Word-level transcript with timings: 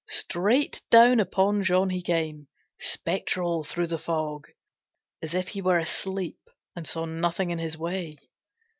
Straight 0.09 0.81
down 0.89 1.19
upon 1.19 1.61
John 1.61 1.91
he 1.91 2.01
came, 2.01 2.47
spectral 2.79 3.63
through 3.63 3.85
the 3.85 3.99
fog, 3.99 4.47
as 5.21 5.35
if 5.35 5.49
he 5.49 5.61
were 5.61 5.77
asleep, 5.77 6.39
and 6.75 6.87
saw 6.87 7.05
nothing 7.05 7.51
in 7.51 7.59
his 7.59 7.77
way. 7.77 8.17